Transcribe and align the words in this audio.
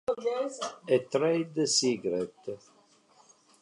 A 0.87 0.97
Trade 1.13 1.63
Secret 1.77 2.35